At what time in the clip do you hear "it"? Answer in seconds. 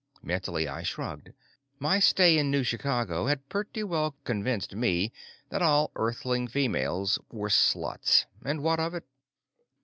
8.95-9.05